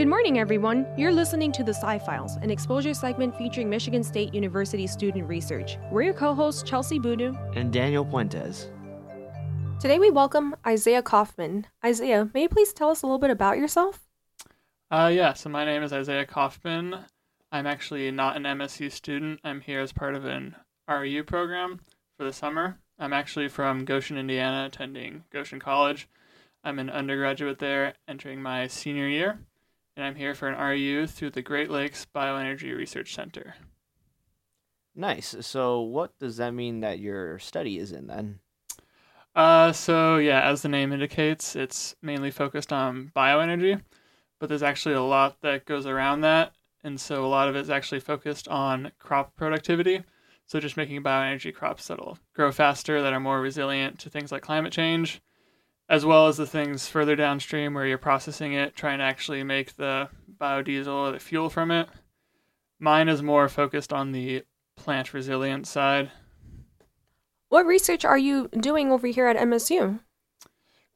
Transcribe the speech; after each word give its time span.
Good 0.00 0.08
morning, 0.08 0.38
everyone. 0.38 0.86
You're 0.96 1.12
listening 1.12 1.52
to 1.52 1.62
the 1.62 1.74
Sci 1.74 1.98
Files, 1.98 2.36
an 2.36 2.50
exposure 2.50 2.94
segment 2.94 3.36
featuring 3.36 3.68
Michigan 3.68 4.02
State 4.02 4.32
University 4.32 4.86
student 4.86 5.28
research. 5.28 5.76
We're 5.90 6.00
your 6.00 6.14
co 6.14 6.34
hosts, 6.34 6.62
Chelsie 6.62 6.98
Boudou 6.98 7.36
and 7.54 7.70
Daniel 7.70 8.06
Puentes. 8.06 8.70
Today 9.78 9.98
we 9.98 10.08
welcome 10.08 10.56
Isaiah 10.66 11.02
Kaufman. 11.02 11.66
Isaiah, 11.84 12.30
may 12.32 12.44
you 12.44 12.48
please 12.48 12.72
tell 12.72 12.88
us 12.88 13.02
a 13.02 13.06
little 13.06 13.18
bit 13.18 13.28
about 13.28 13.58
yourself? 13.58 14.00
Uh, 14.90 15.10
yeah, 15.12 15.34
so 15.34 15.50
my 15.50 15.66
name 15.66 15.82
is 15.82 15.92
Isaiah 15.92 16.24
Kaufman. 16.24 17.04
I'm 17.52 17.66
actually 17.66 18.10
not 18.10 18.38
an 18.38 18.44
MSU 18.44 18.90
student. 18.90 19.40
I'm 19.44 19.60
here 19.60 19.82
as 19.82 19.92
part 19.92 20.14
of 20.14 20.24
an 20.24 20.56
REU 20.88 21.26
program 21.26 21.78
for 22.16 22.24
the 22.24 22.32
summer. 22.32 22.78
I'm 22.98 23.12
actually 23.12 23.48
from 23.48 23.84
Goshen, 23.84 24.16
Indiana, 24.16 24.64
attending 24.64 25.24
Goshen 25.30 25.60
College. 25.60 26.08
I'm 26.64 26.78
an 26.78 26.88
undergraduate 26.88 27.58
there, 27.58 27.92
entering 28.08 28.40
my 28.40 28.66
senior 28.66 29.06
year, 29.06 29.40
and 29.96 30.04
I'm 30.04 30.16
here 30.16 30.34
for 30.34 30.48
an 30.48 30.58
REU 30.58 31.08
through 31.08 31.30
the 31.30 31.42
Great 31.42 31.70
Lakes 31.70 32.06
Bioenergy 32.14 32.76
Research 32.76 33.14
Center. 33.14 33.54
Nice. 34.94 35.36
So, 35.40 35.80
what 35.80 36.18
does 36.18 36.36
that 36.38 36.52
mean 36.52 36.80
that 36.80 36.98
your 36.98 37.38
study 37.38 37.78
is 37.78 37.92
in 37.92 38.06
then? 38.06 38.40
Uh, 39.34 39.72
so 39.72 40.16
yeah, 40.18 40.40
as 40.40 40.62
the 40.62 40.68
name 40.68 40.92
indicates, 40.92 41.54
it's 41.54 41.94
mainly 42.02 42.30
focused 42.30 42.72
on 42.72 43.12
bioenergy, 43.14 43.80
but 44.38 44.48
there's 44.48 44.62
actually 44.62 44.94
a 44.94 45.02
lot 45.02 45.40
that 45.42 45.66
goes 45.66 45.86
around 45.86 46.22
that, 46.22 46.52
and 46.82 47.00
so 47.00 47.24
a 47.24 47.28
lot 47.28 47.48
of 47.48 47.54
it 47.54 47.60
is 47.60 47.70
actually 47.70 48.00
focused 48.00 48.48
on 48.48 48.90
crop 48.98 49.36
productivity. 49.36 50.02
So 50.46 50.58
just 50.58 50.76
making 50.76 51.04
bioenergy 51.04 51.54
crops 51.54 51.86
that'll 51.86 52.18
grow 52.34 52.50
faster, 52.50 53.00
that 53.02 53.12
are 53.12 53.20
more 53.20 53.40
resilient 53.40 54.00
to 54.00 54.10
things 54.10 54.32
like 54.32 54.42
climate 54.42 54.72
change, 54.72 55.22
as 55.90 56.06
well 56.06 56.28
as 56.28 56.36
the 56.36 56.46
things 56.46 56.88
further 56.88 57.16
downstream 57.16 57.74
where 57.74 57.84
you're 57.84 57.98
processing 57.98 58.52
it, 58.52 58.76
trying 58.76 58.98
to 58.98 59.04
actually 59.04 59.42
make 59.42 59.74
the 59.74 60.08
biodiesel 60.40 60.86
or 60.86 61.10
the 61.10 61.18
fuel 61.18 61.50
from 61.50 61.72
it. 61.72 61.88
Mine 62.78 63.08
is 63.08 63.22
more 63.22 63.48
focused 63.48 63.92
on 63.92 64.12
the 64.12 64.44
plant 64.76 65.12
resilience 65.12 65.68
side. 65.68 66.12
What 67.48 67.66
research 67.66 68.04
are 68.04 68.16
you 68.16 68.48
doing 68.48 68.92
over 68.92 69.08
here 69.08 69.26
at 69.26 69.36
MSU? 69.36 69.98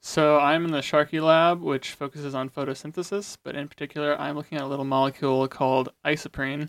So 0.00 0.38
I'm 0.38 0.64
in 0.64 0.70
the 0.70 0.80
Sharkey 0.80 1.18
lab, 1.18 1.60
which 1.60 1.90
focuses 1.90 2.34
on 2.34 2.48
photosynthesis, 2.48 3.36
but 3.42 3.56
in 3.56 3.66
particular, 3.66 4.18
I'm 4.20 4.36
looking 4.36 4.58
at 4.58 4.64
a 4.64 4.68
little 4.68 4.84
molecule 4.84 5.48
called 5.48 5.88
isoprene. 6.04 6.68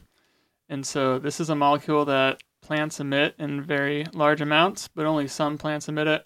And 0.67 0.84
so 0.84 1.20
this 1.20 1.39
is 1.39 1.52
a 1.52 1.56
molecule 1.56 2.06
that 2.06 2.42
plants 2.64 3.00
emit 3.00 3.36
in 3.38 3.62
very 3.62 4.08
large 4.14 4.42
amounts, 4.42 4.88
but 4.88 5.06
only 5.06 5.28
some 5.28 5.60
plants 5.60 5.88
emit 5.88 6.08
it. 6.08 6.26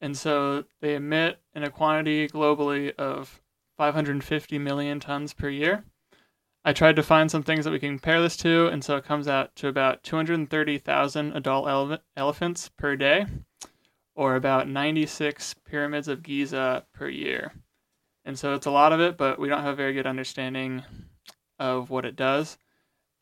And 0.00 0.16
so 0.16 0.64
they 0.80 0.94
emit 0.94 1.40
in 1.54 1.62
a 1.62 1.70
quantity 1.70 2.28
globally 2.28 2.94
of 2.96 3.40
550 3.76 4.58
million 4.58 5.00
tons 5.00 5.32
per 5.32 5.48
year. 5.48 5.84
I 6.64 6.72
tried 6.72 6.96
to 6.96 7.02
find 7.02 7.30
some 7.30 7.44
things 7.44 7.64
that 7.64 7.70
we 7.70 7.78
can 7.78 7.90
compare 7.90 8.20
this 8.20 8.36
to, 8.38 8.66
and 8.66 8.82
so 8.82 8.96
it 8.96 9.04
comes 9.04 9.28
out 9.28 9.54
to 9.56 9.68
about 9.68 10.02
230,000 10.02 11.32
adult 11.32 11.68
ele- 11.68 11.98
elephants 12.16 12.68
per 12.68 12.96
day, 12.96 13.26
or 14.16 14.34
about 14.34 14.68
96 14.68 15.54
pyramids 15.64 16.08
of 16.08 16.24
Giza 16.24 16.84
per 16.92 17.08
year. 17.08 17.52
And 18.24 18.36
so 18.36 18.54
it's 18.54 18.66
a 18.66 18.72
lot 18.72 18.92
of 18.92 19.00
it, 19.00 19.16
but 19.16 19.38
we 19.38 19.48
don't 19.48 19.62
have 19.62 19.74
a 19.74 19.76
very 19.76 19.92
good 19.92 20.08
understanding 20.08 20.82
of 21.60 21.88
what 21.88 22.04
it 22.04 22.16
does. 22.16 22.58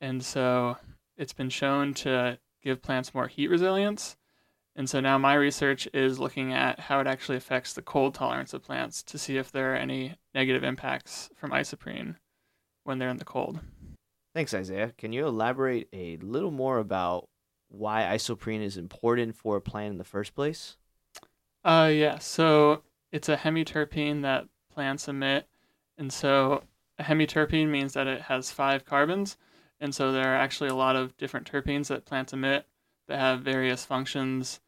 And 0.00 0.24
so 0.24 0.78
it's 1.18 1.34
been 1.34 1.50
shown 1.50 1.92
to 1.94 2.38
give 2.62 2.82
plants 2.82 3.12
more 3.12 3.28
heat 3.28 3.48
resilience, 3.48 4.16
and 4.76 4.88
so 4.88 5.00
now 5.00 5.18
my 5.18 5.34
research 5.34 5.88
is 5.94 6.18
looking 6.18 6.52
at 6.52 6.80
how 6.80 7.00
it 7.00 7.06
actually 7.06 7.36
affects 7.36 7.72
the 7.72 7.82
cold 7.82 8.14
tolerance 8.14 8.52
of 8.52 8.62
plants 8.62 9.02
to 9.04 9.18
see 9.18 9.36
if 9.36 9.52
there 9.52 9.72
are 9.72 9.76
any 9.76 10.14
negative 10.34 10.64
impacts 10.64 11.30
from 11.36 11.50
isoprene 11.50 12.16
when 12.82 12.98
they're 12.98 13.08
in 13.08 13.18
the 13.18 13.24
cold. 13.24 13.60
Thanks, 14.34 14.52
Isaiah. 14.52 14.92
Can 14.98 15.12
you 15.12 15.26
elaborate 15.26 15.88
a 15.92 16.16
little 16.16 16.50
more 16.50 16.78
about 16.78 17.28
why 17.68 18.02
isoprene 18.02 18.62
is 18.62 18.76
important 18.76 19.36
for 19.36 19.56
a 19.56 19.60
plant 19.60 19.92
in 19.92 19.98
the 19.98 20.04
first 20.04 20.34
place? 20.34 20.76
Uh, 21.64 21.90
yeah. 21.92 22.18
So 22.18 22.82
it's 23.12 23.28
a 23.28 23.36
hemiterpene 23.36 24.22
that 24.22 24.46
plants 24.72 25.06
emit, 25.06 25.46
and 25.96 26.12
so 26.12 26.64
a 26.98 27.04
hemiterpene 27.04 27.68
means 27.68 27.92
that 27.92 28.08
it 28.08 28.22
has 28.22 28.50
five 28.50 28.84
carbons, 28.84 29.36
and 29.80 29.94
so 29.94 30.10
there 30.10 30.32
are 30.32 30.36
actually 30.36 30.68
a 30.68 30.74
lot 30.74 30.96
of 30.96 31.16
different 31.16 31.50
terpenes 31.50 31.86
that 31.86 32.04
plants 32.04 32.32
emit 32.32 32.66
that 33.06 33.20
have 33.20 33.40
various 33.40 33.84
functions 33.84 34.60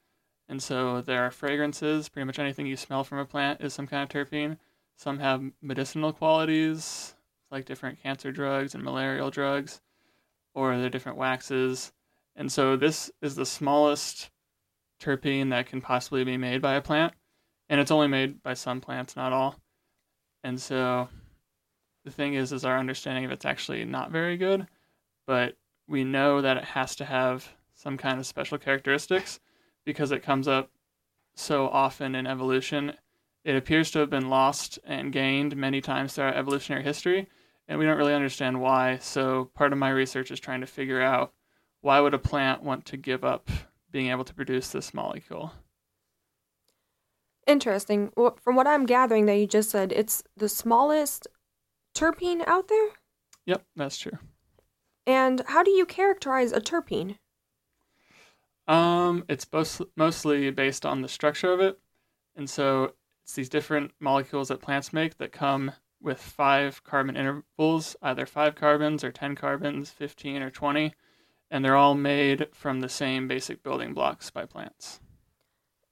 and 0.48 0.62
so 0.62 1.00
there 1.00 1.22
are 1.24 1.30
fragrances. 1.30 2.08
Pretty 2.08 2.26
much 2.26 2.38
anything 2.38 2.66
you 2.66 2.76
smell 2.76 3.04
from 3.04 3.18
a 3.18 3.24
plant 3.24 3.60
is 3.60 3.74
some 3.74 3.86
kind 3.86 4.02
of 4.02 4.08
terpene. 4.08 4.58
Some 4.96 5.18
have 5.18 5.42
medicinal 5.60 6.12
qualities, 6.12 7.14
like 7.50 7.64
different 7.64 8.02
cancer 8.02 8.32
drugs 8.32 8.74
and 8.74 8.82
malarial 8.82 9.30
drugs, 9.30 9.80
or 10.54 10.76
they're 10.78 10.88
different 10.88 11.18
waxes. 11.18 11.92
And 12.36 12.50
so 12.50 12.76
this 12.76 13.10
is 13.20 13.34
the 13.34 13.46
smallest 13.46 14.30
terpene 15.00 15.50
that 15.50 15.66
can 15.66 15.80
possibly 15.80 16.24
be 16.24 16.36
made 16.36 16.62
by 16.62 16.74
a 16.74 16.82
plant. 16.82 17.12
And 17.68 17.80
it's 17.80 17.90
only 17.90 18.08
made 18.08 18.42
by 18.42 18.54
some 18.54 18.80
plants, 18.80 19.16
not 19.16 19.32
all. 19.32 19.56
And 20.44 20.60
so 20.60 21.08
the 22.04 22.12
thing 22.12 22.34
is, 22.34 22.52
is 22.52 22.64
our 22.64 22.78
understanding 22.78 23.24
of 23.24 23.32
it's 23.32 23.44
actually 23.44 23.84
not 23.84 24.12
very 24.12 24.36
good, 24.36 24.68
but 25.26 25.56
we 25.88 26.04
know 26.04 26.40
that 26.40 26.56
it 26.56 26.64
has 26.64 26.94
to 26.96 27.04
have 27.04 27.48
some 27.74 27.98
kind 27.98 28.18
of 28.20 28.26
special 28.26 28.58
characteristics 28.58 29.40
because 29.86 30.10
it 30.10 30.22
comes 30.22 30.46
up 30.46 30.70
so 31.34 31.68
often 31.68 32.14
in 32.14 32.26
evolution. 32.26 32.92
It 33.44 33.56
appears 33.56 33.90
to 33.92 34.00
have 34.00 34.10
been 34.10 34.28
lost 34.28 34.78
and 34.84 35.12
gained 35.12 35.56
many 35.56 35.80
times 35.80 36.12
throughout 36.12 36.36
evolutionary 36.36 36.82
history, 36.82 37.28
and 37.68 37.78
we 37.78 37.86
don't 37.86 37.96
really 37.96 38.12
understand 38.12 38.60
why. 38.60 38.98
So 38.98 39.46
part 39.54 39.72
of 39.72 39.78
my 39.78 39.88
research 39.88 40.30
is 40.30 40.40
trying 40.40 40.60
to 40.60 40.66
figure 40.66 41.00
out 41.00 41.32
why 41.80 42.00
would 42.00 42.14
a 42.14 42.18
plant 42.18 42.62
want 42.62 42.84
to 42.86 42.96
give 42.96 43.24
up 43.24 43.48
being 43.90 44.10
able 44.10 44.24
to 44.24 44.34
produce 44.34 44.68
this 44.70 44.92
molecule. 44.92 45.52
Interesting. 47.46 48.10
Well, 48.16 48.36
from 48.42 48.56
what 48.56 48.66
I'm 48.66 48.86
gathering 48.86 49.26
that 49.26 49.36
you 49.36 49.46
just 49.46 49.70
said, 49.70 49.92
it's 49.92 50.24
the 50.36 50.48
smallest 50.48 51.28
terpene 51.94 52.46
out 52.48 52.66
there? 52.66 52.88
Yep, 53.46 53.64
that's 53.76 53.98
true. 53.98 54.18
And 55.06 55.42
how 55.46 55.62
do 55.62 55.70
you 55.70 55.86
characterize 55.86 56.50
a 56.50 56.60
terpene? 56.60 57.18
Um, 58.68 59.24
it's 59.28 59.44
both, 59.44 59.80
mostly 59.96 60.50
based 60.50 60.84
on 60.84 61.02
the 61.02 61.08
structure 61.08 61.52
of 61.52 61.60
it. 61.60 61.78
And 62.34 62.50
so 62.50 62.92
it's 63.22 63.34
these 63.34 63.48
different 63.48 63.92
molecules 64.00 64.48
that 64.48 64.60
plants 64.60 64.92
make 64.92 65.18
that 65.18 65.32
come 65.32 65.72
with 66.00 66.20
five 66.20 66.82
carbon 66.84 67.16
intervals, 67.16 67.96
either 68.02 68.26
five 68.26 68.54
carbons 68.54 69.02
or 69.02 69.12
10 69.12 69.34
carbons, 69.34 69.90
15 69.90 70.42
or 70.42 70.50
20. 70.50 70.94
And 71.50 71.64
they're 71.64 71.76
all 71.76 71.94
made 71.94 72.48
from 72.52 72.80
the 72.80 72.88
same 72.88 73.28
basic 73.28 73.62
building 73.62 73.94
blocks 73.94 74.30
by 74.30 74.46
plants. 74.46 75.00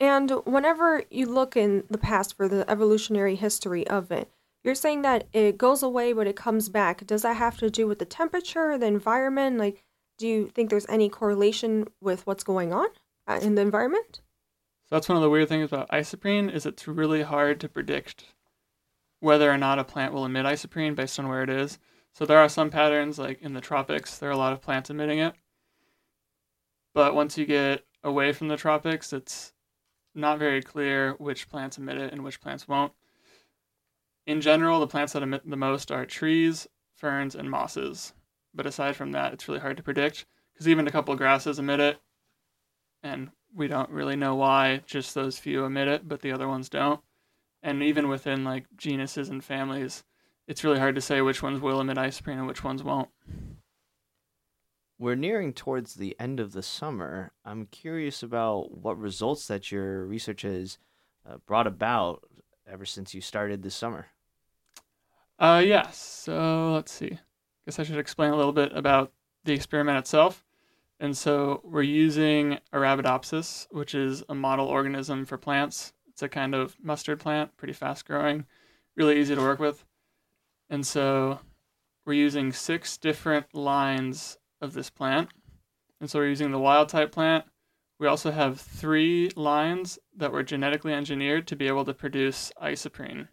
And 0.00 0.30
whenever 0.44 1.04
you 1.10 1.26
look 1.26 1.56
in 1.56 1.84
the 1.88 1.98
past 1.98 2.36
for 2.36 2.48
the 2.48 2.68
evolutionary 2.68 3.36
history 3.36 3.86
of 3.86 4.10
it, 4.10 4.28
you're 4.64 4.74
saying 4.74 5.02
that 5.02 5.28
it 5.32 5.58
goes 5.58 5.82
away 5.82 6.12
but 6.12 6.26
it 6.26 6.36
comes 6.36 6.68
back. 6.68 7.06
Does 7.06 7.22
that 7.22 7.36
have 7.36 7.58
to 7.58 7.70
do 7.70 7.86
with 7.86 8.00
the 8.00 8.04
temperature, 8.04 8.76
the 8.76 8.86
environment? 8.86 9.58
Like, 9.58 9.83
do 10.18 10.26
you 10.26 10.48
think 10.48 10.70
there's 10.70 10.86
any 10.88 11.08
correlation 11.08 11.86
with 12.00 12.26
what's 12.26 12.44
going 12.44 12.72
on 12.72 12.88
uh, 13.26 13.38
in 13.42 13.54
the 13.54 13.62
environment? 13.62 14.20
So 14.88 14.96
that's 14.96 15.08
one 15.08 15.16
of 15.16 15.22
the 15.22 15.30
weird 15.30 15.48
things 15.48 15.72
about 15.72 15.88
isoprene 15.90 16.52
is 16.52 16.66
it's 16.66 16.86
really 16.86 17.22
hard 17.22 17.60
to 17.60 17.68
predict 17.68 18.24
whether 19.20 19.50
or 19.50 19.56
not 19.56 19.78
a 19.78 19.84
plant 19.84 20.12
will 20.12 20.26
emit 20.26 20.44
isoprene 20.44 20.94
based 20.94 21.18
on 21.18 21.28
where 21.28 21.42
it 21.42 21.50
is. 21.50 21.78
So 22.12 22.26
there 22.26 22.38
are 22.38 22.48
some 22.48 22.70
patterns 22.70 23.18
like 23.18 23.40
in 23.42 23.54
the 23.54 23.60
tropics, 23.60 24.18
there 24.18 24.28
are 24.28 24.32
a 24.32 24.36
lot 24.36 24.52
of 24.52 24.60
plants 24.60 24.90
emitting 24.90 25.18
it. 25.18 25.34
But 26.92 27.14
once 27.14 27.36
you 27.36 27.46
get 27.46 27.84
away 28.04 28.32
from 28.32 28.48
the 28.48 28.56
tropics, 28.56 29.12
it's 29.12 29.52
not 30.14 30.38
very 30.38 30.62
clear 30.62 31.14
which 31.14 31.48
plants 31.48 31.78
emit 31.78 31.98
it 31.98 32.12
and 32.12 32.22
which 32.22 32.40
plants 32.40 32.68
won't. 32.68 32.92
In 34.26 34.40
general, 34.40 34.80
the 34.80 34.86
plants 34.86 35.12
that 35.14 35.22
emit 35.22 35.48
the 35.48 35.56
most 35.56 35.90
are 35.90 36.06
trees, 36.06 36.68
ferns, 36.94 37.34
and 37.34 37.50
mosses. 37.50 38.12
But 38.54 38.66
aside 38.66 38.96
from 38.96 39.12
that, 39.12 39.32
it's 39.32 39.48
really 39.48 39.60
hard 39.60 39.76
to 39.76 39.82
predict 39.82 40.26
because 40.52 40.68
even 40.68 40.86
a 40.86 40.92
couple 40.92 41.12
of 41.12 41.18
grasses 41.18 41.58
emit 41.58 41.80
it, 41.80 41.98
and 43.02 43.30
we 43.54 43.66
don't 43.68 43.90
really 43.90 44.16
know 44.16 44.34
why 44.34 44.82
just 44.86 45.14
those 45.14 45.38
few 45.38 45.64
emit 45.64 45.88
it, 45.88 46.08
but 46.08 46.20
the 46.20 46.32
other 46.32 46.48
ones 46.48 46.68
don't. 46.68 47.00
And 47.62 47.82
even 47.82 48.08
within 48.08 48.44
like 48.44 48.66
genuses 48.76 49.28
and 49.28 49.42
families, 49.42 50.04
it's 50.46 50.64
really 50.64 50.78
hard 50.78 50.94
to 50.94 51.00
say 51.00 51.20
which 51.20 51.42
ones 51.42 51.60
will 51.60 51.80
emit 51.80 51.96
isoprene 51.96 52.38
and 52.38 52.46
which 52.46 52.62
ones 52.62 52.82
won't. 52.82 53.08
We're 54.98 55.16
nearing 55.16 55.52
towards 55.52 55.94
the 55.94 56.14
end 56.20 56.38
of 56.38 56.52
the 56.52 56.62
summer. 56.62 57.32
I'm 57.44 57.66
curious 57.66 58.22
about 58.22 58.76
what 58.76 58.98
results 58.98 59.48
that 59.48 59.72
your 59.72 60.04
research 60.04 60.42
has 60.42 60.78
uh, 61.28 61.38
brought 61.46 61.66
about 61.66 62.22
ever 62.70 62.84
since 62.84 63.14
you 63.14 63.20
started 63.20 63.62
this 63.62 63.74
summer. 63.74 64.06
Uh, 65.38 65.62
yes. 65.64 65.66
Yeah. 65.66 65.90
So 65.90 66.72
let's 66.74 66.92
see 66.92 67.18
guess 67.66 67.78
I 67.78 67.82
should 67.82 67.98
explain 67.98 68.32
a 68.32 68.36
little 68.36 68.52
bit 68.52 68.72
about 68.74 69.12
the 69.44 69.52
experiment 69.52 69.98
itself. 69.98 70.44
And 71.00 71.16
so 71.16 71.60
we're 71.64 71.82
using 71.82 72.58
Arabidopsis, 72.72 73.66
which 73.70 73.94
is 73.94 74.22
a 74.28 74.34
model 74.34 74.66
organism 74.66 75.24
for 75.24 75.36
plants. 75.36 75.92
It's 76.08 76.22
a 76.22 76.28
kind 76.28 76.54
of 76.54 76.76
mustard 76.82 77.20
plant, 77.20 77.56
pretty 77.56 77.72
fast 77.72 78.06
growing, 78.06 78.46
really 78.96 79.18
easy 79.20 79.34
to 79.34 79.40
work 79.40 79.58
with. 79.58 79.84
And 80.70 80.86
so 80.86 81.40
we're 82.06 82.14
using 82.14 82.52
six 82.52 82.96
different 82.96 83.54
lines 83.54 84.38
of 84.60 84.72
this 84.72 84.90
plant. 84.90 85.30
And 86.00 86.08
so 86.08 86.18
we're 86.18 86.28
using 86.28 86.52
the 86.52 86.58
wild 86.58 86.88
type 86.88 87.12
plant. 87.12 87.44
We 87.98 88.06
also 88.06 88.30
have 88.30 88.60
three 88.60 89.30
lines 89.36 89.98
that 90.16 90.32
were 90.32 90.42
genetically 90.42 90.92
engineered 90.92 91.46
to 91.48 91.56
be 91.56 91.66
able 91.66 91.84
to 91.84 91.94
produce 91.94 92.52
isoprene, 92.60 93.28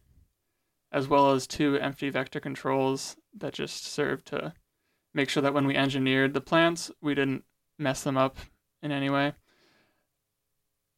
as 0.92 1.07
well 1.07 1.31
as 1.31 1.48
two 1.48 1.78
empty 1.78 2.10
vector 2.10 2.39
controls 2.39 3.18
that 3.38 3.54
just 3.54 3.86
served 3.86 4.28
to 4.28 4.54
make 5.13 5.30
sure 5.30 5.44
that 5.44 5.54
when 5.54 5.68
we 5.68 5.75
engineered 5.75 6.33
the 6.33 6.42
plants, 6.42 6.92
we 7.01 7.16
didn't 7.16 7.44
mess 7.78 8.04
them 8.04 8.18
up 8.18 8.38
in 8.81 8.92
any 8.92 9.10
way. 9.10 9.33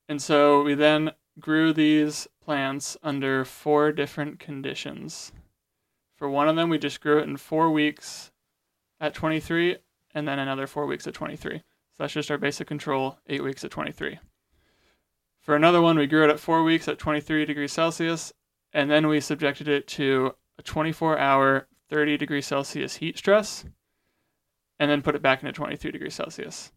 And 0.08 0.22
so 0.22 0.62
we 0.64 0.74
then 0.76 1.12
grew 1.40 1.74
these 1.74 2.28
plants 2.44 2.98
under 3.02 3.46
four 3.46 3.92
different 3.92 4.40
conditions. 4.40 5.32
For 6.16 6.30
one 6.30 6.48
of 6.48 6.56
them, 6.56 6.70
we 6.70 6.78
just 6.78 7.02
grew 7.02 7.20
it 7.20 7.28
in 7.28 7.38
four 7.38 7.72
weeks 7.72 8.32
at 9.00 9.14
23, 9.14 9.78
and 10.14 10.28
then 10.28 10.40
another 10.40 10.68
four 10.68 10.86
weeks 10.86 11.08
at 11.08 11.14
23. 11.14 11.58
So 11.58 11.64
that's 11.98 12.14
just 12.14 12.32
our 12.32 12.38
basic 12.38 12.68
control, 12.68 13.20
eight 13.28 13.44
weeks 13.44 13.64
at 13.64 13.72
23. 13.72 14.20
For 15.40 15.56
another 15.56 15.82
one, 15.82 15.98
we 15.98 16.08
grew 16.08 16.24
it 16.24 16.30
at 16.30 16.40
four 16.40 16.64
weeks 16.64 16.88
at 16.88 17.00
23 17.00 17.46
degrees 17.46 17.74
Celsius, 17.74 18.32
and 18.72 18.90
then 18.90 19.08
we 19.08 19.20
subjected 19.20 19.68
it 19.68 19.88
to 19.90 20.36
a 20.58 20.62
24 20.62 21.18
hour, 21.18 21.68
30 21.94 22.18
degrees 22.18 22.48
Celsius 22.48 22.96
heat 22.96 23.20
stress, 23.20 23.66
and 24.80 24.90
then 24.90 25.04
put 25.04 25.14
it 25.14 25.22
back 25.22 25.44
into 25.44 25.54
23 25.54 25.92
degrees 25.92 26.16
Celsius. 26.16 26.72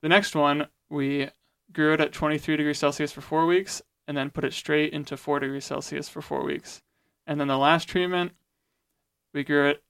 The 0.00 0.08
next 0.08 0.34
one, 0.34 0.68
we 0.88 1.28
grew 1.70 1.92
it 1.92 2.00
at 2.00 2.14
23 2.14 2.56
degrees 2.56 2.78
Celsius 2.78 3.12
for 3.12 3.20
four 3.20 3.44
weeks, 3.44 3.82
and 4.06 4.16
then 4.16 4.30
put 4.30 4.46
it 4.46 4.54
straight 4.54 4.94
into 4.94 5.18
4 5.18 5.40
degrees 5.40 5.66
Celsius 5.66 6.08
for 6.08 6.22
four 6.22 6.44
weeks. 6.44 6.80
And 7.26 7.38
then 7.38 7.48
the 7.48 7.58
last 7.58 7.88
treatment, 7.88 8.32
we 9.34 9.44
grew 9.44 9.68
it 9.68 9.82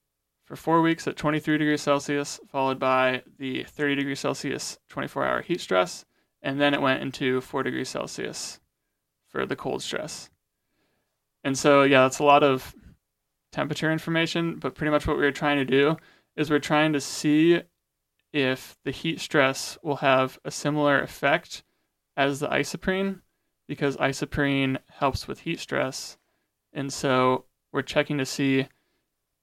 for 0.43 0.57
four 0.57 0.81
weeks 0.81 1.07
at 1.07 1.15
23 1.15 1.57
degrees 1.57 1.81
Celsius, 1.81 2.41
followed 2.51 2.79
by 2.79 3.23
the 3.37 3.63
30 3.63 3.95
degrees 3.95 4.19
Celsius 4.19 4.77
24 4.89 5.25
hour 5.25 5.41
heat 5.41 5.61
stress, 5.61 6.03
and 6.41 6.59
then 6.59 6.73
it 6.73 6.81
went 6.81 7.01
into 7.01 7.39
4 7.39 7.63
degrees 7.63 7.87
Celsius 7.87 8.59
for 9.29 9.45
the 9.45 9.55
cold 9.55 9.81
stress. 9.81 10.29
And 11.45 11.57
so, 11.57 11.83
yeah, 11.83 12.01
that's 12.01 12.19
a 12.19 12.25
lot 12.25 12.43
of 12.43 12.75
temperature 13.51 13.91
information, 13.91 14.57
but 14.57 14.75
pretty 14.75 14.91
much 14.91 15.07
what 15.07 15.17
we 15.17 15.23
were 15.23 15.31
trying 15.31 15.57
to 15.57 15.65
do 15.65 15.97
is 16.35 16.49
we're 16.49 16.59
trying 16.59 16.93
to 16.93 17.01
see 17.01 17.61
if 18.31 18.77
the 18.83 18.91
heat 18.91 19.19
stress 19.19 19.77
will 19.83 19.97
have 19.97 20.37
a 20.45 20.51
similar 20.51 21.01
effect 21.01 21.63
as 22.15 22.39
the 22.39 22.47
isoprene 22.47 23.21
because 23.67 23.97
isoprene 23.97 24.77
helps 24.89 25.27
with 25.27 25.41
heat 25.41 25.59
stress. 25.59 26.17
And 26.73 26.91
so 26.93 27.45
we're 27.71 27.81
checking 27.81 28.17
to 28.17 28.25
see 28.25 28.67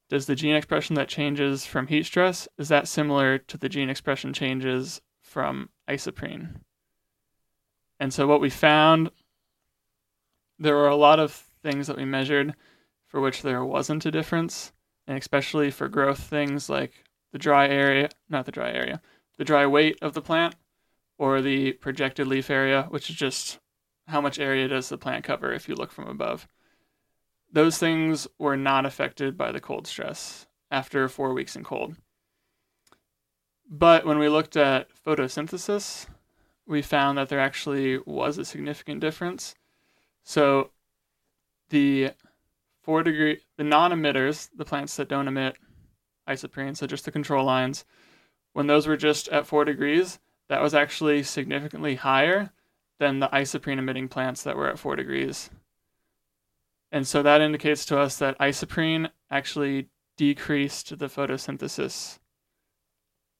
does 0.08 0.26
the 0.26 0.36
gene 0.36 0.54
expression 0.54 0.94
that 0.94 1.08
changes 1.08 1.66
from 1.66 1.88
heat 1.88 2.06
stress 2.06 2.46
is 2.58 2.68
that 2.68 2.86
similar 2.86 3.38
to 3.38 3.58
the 3.58 3.68
gene 3.68 3.90
expression 3.90 4.32
changes 4.32 5.00
from 5.20 5.68
isoprene? 5.88 6.60
And 7.98 8.12
so 8.12 8.26
what 8.26 8.40
we 8.40 8.50
found 8.50 9.10
there 10.58 10.76
were 10.76 10.88
a 10.88 10.96
lot 10.96 11.18
of 11.18 11.32
things 11.62 11.86
that 11.86 11.96
we 11.96 12.04
measured 12.04 12.54
for 13.06 13.20
which 13.20 13.42
there 13.42 13.64
wasn't 13.64 14.06
a 14.06 14.10
difference, 14.10 14.72
and 15.06 15.16
especially 15.18 15.70
for 15.70 15.88
growth 15.88 16.20
things 16.20 16.68
like 16.68 17.04
the 17.32 17.38
dry 17.38 17.68
area, 17.68 18.08
not 18.28 18.46
the 18.46 18.52
dry 18.52 18.70
area, 18.72 19.00
the 19.36 19.44
dry 19.44 19.66
weight 19.66 19.98
of 20.02 20.14
the 20.14 20.22
plant 20.22 20.54
or 21.18 21.40
the 21.40 21.72
projected 21.72 22.26
leaf 22.26 22.50
area, 22.50 22.86
which 22.90 23.08
is 23.08 23.16
just 23.16 23.58
how 24.08 24.20
much 24.20 24.38
area 24.38 24.68
does 24.68 24.88
the 24.88 24.98
plant 24.98 25.24
cover 25.24 25.52
if 25.52 25.68
you 25.68 25.74
look 25.74 25.92
from 25.92 26.08
above. 26.08 26.46
Those 27.52 27.78
things 27.78 28.26
were 28.38 28.56
not 28.56 28.86
affected 28.86 29.36
by 29.36 29.52
the 29.52 29.60
cold 29.60 29.86
stress 29.86 30.46
after 30.70 31.08
four 31.08 31.32
weeks 31.32 31.56
in 31.56 31.64
cold. 31.64 31.96
But 33.68 34.04
when 34.04 34.18
we 34.18 34.28
looked 34.28 34.56
at 34.56 34.88
photosynthesis, 35.04 36.06
we 36.66 36.82
found 36.82 37.18
that 37.18 37.28
there 37.28 37.40
actually 37.40 37.98
was 38.04 38.38
a 38.38 38.44
significant 38.44 39.00
difference. 39.00 39.54
So 40.22 40.70
the 41.70 42.12
four 42.86 43.02
degree 43.02 43.40
the 43.58 43.64
non-emitters, 43.64 44.48
the 44.56 44.64
plants 44.64 44.94
that 44.96 45.08
don't 45.08 45.26
emit 45.26 45.58
isoprene, 46.28 46.76
so 46.76 46.86
just 46.86 47.04
the 47.04 47.10
control 47.10 47.44
lines, 47.44 47.84
when 48.52 48.68
those 48.68 48.86
were 48.86 48.96
just 48.96 49.28
at 49.28 49.46
four 49.46 49.64
degrees, 49.64 50.20
that 50.48 50.62
was 50.62 50.72
actually 50.72 51.24
significantly 51.24 51.96
higher 51.96 52.52
than 53.00 53.18
the 53.18 53.28
isoprene 53.28 53.78
emitting 53.78 54.08
plants 54.08 54.44
that 54.44 54.56
were 54.56 54.68
at 54.68 54.78
four 54.78 54.94
degrees. 54.94 55.50
And 56.92 57.06
so 57.06 57.24
that 57.24 57.40
indicates 57.40 57.84
to 57.86 57.98
us 57.98 58.16
that 58.18 58.38
isoprene 58.38 59.10
actually 59.32 59.88
decreased 60.16 60.96
the 60.96 61.08
photosynthesis 61.08 62.20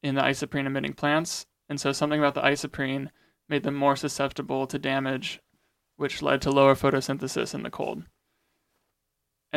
in 0.03 0.17
the 0.17 0.23
isoprene 0.23 0.67
emitting 0.67 0.93
plants. 0.93 1.47
And 1.69 1.81
so 1.81 1.93
something 1.93 2.19
about 2.19 2.35
the 2.35 2.43
isoprene 2.43 3.11
made 3.49 3.63
them 3.63 3.77
more 3.77 3.95
susceptible 3.95 4.67
to 4.67 4.79
damage, 4.79 5.41
which 5.97 6.21
led 6.21 6.43
to 6.43 6.51
lower 6.51 6.75
photosynthesis 6.75 7.55
in 7.55 7.63
the 7.63 7.71
cold. 7.71 8.03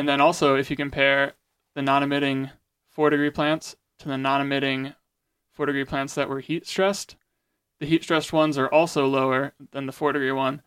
And 0.00 0.08
then 0.08 0.22
also, 0.22 0.56
if 0.56 0.70
you 0.70 0.76
compare 0.76 1.34
the 1.74 1.82
non 1.82 2.02
emitting 2.02 2.48
four 2.88 3.10
degree 3.10 3.28
plants 3.28 3.76
to 3.98 4.08
the 4.08 4.16
non 4.16 4.40
emitting 4.40 4.94
four 5.52 5.66
degree 5.66 5.84
plants 5.84 6.14
that 6.14 6.26
were 6.26 6.40
heat 6.40 6.66
stressed, 6.66 7.16
the 7.80 7.86
heat 7.86 8.02
stressed 8.02 8.32
ones 8.32 8.56
are 8.56 8.72
also 8.72 9.06
lower 9.06 9.52
than 9.72 9.84
the 9.84 9.92
four 9.92 10.14
degree 10.14 10.32
one. 10.32 10.62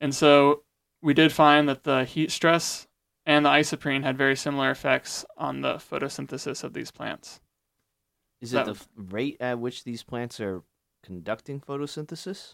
And 0.00 0.14
so 0.14 0.62
we 1.02 1.14
did 1.14 1.32
find 1.32 1.68
that 1.68 1.82
the 1.82 2.04
heat 2.04 2.30
stress 2.30 2.86
and 3.26 3.44
the 3.44 3.50
isoprene 3.50 4.04
had 4.04 4.16
very 4.16 4.36
similar 4.36 4.70
effects 4.70 5.24
on 5.36 5.62
the 5.62 5.74
photosynthesis 5.78 6.62
of 6.62 6.72
these 6.72 6.92
plants. 6.92 7.40
Is 8.40 8.54
it 8.54 8.66
the 8.66 8.70
f- 8.70 8.86
rate 8.94 9.36
at 9.40 9.58
which 9.58 9.82
these 9.82 10.04
plants 10.04 10.38
are 10.38 10.62
conducting 11.02 11.60
photosynthesis? 11.60 12.52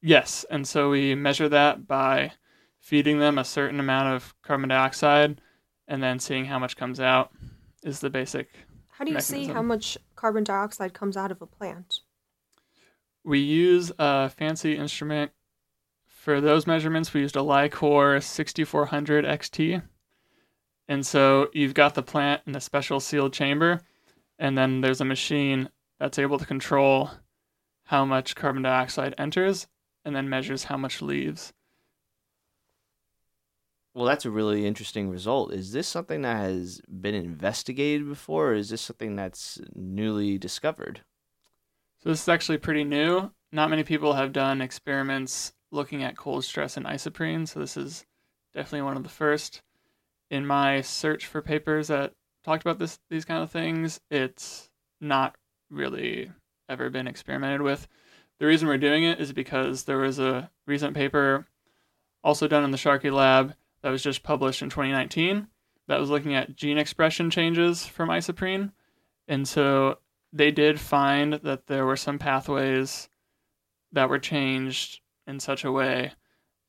Yes, 0.00 0.46
and 0.48 0.66
so 0.66 0.88
we 0.88 1.14
measure 1.14 1.50
that 1.50 1.86
by 1.86 2.32
feeding 2.78 3.18
them 3.18 3.36
a 3.36 3.44
certain 3.44 3.78
amount 3.78 4.14
of 4.14 4.34
carbon 4.40 4.70
dioxide 4.70 5.42
and 5.88 6.02
then 6.02 6.18
seeing 6.18 6.44
how 6.44 6.58
much 6.58 6.76
comes 6.76 7.00
out 7.00 7.32
is 7.82 8.00
the 8.00 8.10
basic. 8.10 8.48
How 8.90 9.04
do 9.04 9.10
you 9.10 9.14
mechanism. 9.14 9.46
see 9.46 9.52
how 9.52 9.62
much 9.62 9.98
carbon 10.14 10.44
dioxide 10.44 10.94
comes 10.94 11.16
out 11.16 11.30
of 11.30 11.42
a 11.42 11.46
plant? 11.46 12.00
We 13.24 13.40
use 13.40 13.92
a 13.98 14.30
fancy 14.30 14.76
instrument 14.76 15.32
for 16.06 16.40
those 16.40 16.66
measurements. 16.66 17.12
We 17.12 17.20
used 17.20 17.36
a 17.36 17.42
LI-COR 17.42 18.20
6400 18.20 19.24
XT. 19.24 19.82
And 20.88 21.04
so 21.04 21.48
you've 21.52 21.74
got 21.74 21.94
the 21.94 22.02
plant 22.02 22.42
in 22.46 22.54
a 22.54 22.60
special 22.60 23.00
sealed 23.00 23.32
chamber, 23.32 23.80
and 24.38 24.56
then 24.56 24.80
there's 24.80 25.00
a 25.00 25.04
machine 25.04 25.68
that's 25.98 26.18
able 26.18 26.38
to 26.38 26.46
control 26.46 27.10
how 27.84 28.04
much 28.04 28.36
carbon 28.36 28.62
dioxide 28.62 29.14
enters 29.18 29.66
and 30.04 30.14
then 30.14 30.28
measures 30.28 30.64
how 30.64 30.76
much 30.76 31.02
leaves. 31.02 31.52
Well, 33.96 34.04
that's 34.04 34.26
a 34.26 34.30
really 34.30 34.66
interesting 34.66 35.08
result. 35.08 35.54
Is 35.54 35.72
this 35.72 35.88
something 35.88 36.20
that 36.20 36.36
has 36.36 36.82
been 36.82 37.14
investigated 37.14 38.06
before, 38.06 38.50
or 38.50 38.54
is 38.54 38.68
this 38.68 38.82
something 38.82 39.16
that's 39.16 39.58
newly 39.74 40.36
discovered? 40.36 41.00
So, 42.02 42.10
this 42.10 42.20
is 42.20 42.28
actually 42.28 42.58
pretty 42.58 42.84
new. 42.84 43.30
Not 43.52 43.70
many 43.70 43.84
people 43.84 44.12
have 44.12 44.34
done 44.34 44.60
experiments 44.60 45.54
looking 45.72 46.02
at 46.02 46.14
cold 46.14 46.44
stress 46.44 46.76
and 46.76 46.84
isoprene, 46.84 47.48
so 47.48 47.58
this 47.58 47.78
is 47.78 48.04
definitely 48.52 48.82
one 48.82 48.98
of 48.98 49.02
the 49.02 49.08
first. 49.08 49.62
In 50.30 50.46
my 50.46 50.82
search 50.82 51.24
for 51.24 51.40
papers 51.40 51.88
that 51.88 52.12
talked 52.44 52.62
about 52.62 52.78
this 52.78 52.98
these 53.08 53.24
kind 53.24 53.42
of 53.42 53.50
things, 53.50 53.98
it's 54.10 54.68
not 55.00 55.36
really 55.70 56.30
ever 56.68 56.90
been 56.90 57.08
experimented 57.08 57.62
with. 57.62 57.88
The 58.40 58.46
reason 58.46 58.68
we're 58.68 58.76
doing 58.76 59.04
it 59.04 59.20
is 59.20 59.32
because 59.32 59.84
there 59.84 59.96
was 59.96 60.18
a 60.18 60.50
recent 60.66 60.94
paper 60.94 61.46
also 62.22 62.46
done 62.46 62.62
in 62.62 62.72
the 62.72 62.76
Sharkey 62.76 63.08
lab 63.08 63.54
that 63.82 63.90
was 63.90 64.02
just 64.02 64.22
published 64.22 64.62
in 64.62 64.70
2019 64.70 65.48
that 65.88 66.00
was 66.00 66.10
looking 66.10 66.34
at 66.34 66.56
gene 66.56 66.78
expression 66.78 67.30
changes 67.30 67.86
from 67.86 68.08
isoprene. 68.08 68.72
And 69.28 69.46
so 69.46 69.98
they 70.32 70.50
did 70.50 70.80
find 70.80 71.34
that 71.34 71.66
there 71.66 71.86
were 71.86 71.96
some 71.96 72.18
pathways 72.18 73.08
that 73.92 74.08
were 74.08 74.18
changed 74.18 75.00
in 75.26 75.40
such 75.40 75.64
a 75.64 75.72
way 75.72 76.12